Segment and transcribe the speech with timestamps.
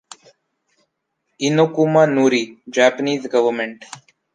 [1.47, 2.43] Inokuma Nori,
[2.75, 3.85] Japanese government.